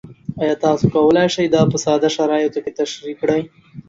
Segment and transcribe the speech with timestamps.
[0.41, 3.41] ایا تاسو کولی شئ دا په ساده شرایطو کې تشریح کړئ؟